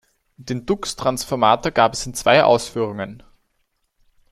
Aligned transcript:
Den 0.37 0.65
Dux 0.65 0.95
Transformator 0.95 1.71
gab 1.71 1.93
es 1.93 2.07
in 2.07 2.15
zwei 2.15 2.43
Ausführungen. 2.43 3.21